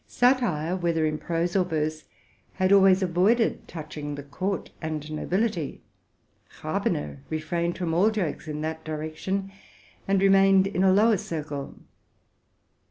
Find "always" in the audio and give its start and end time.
2.71-3.03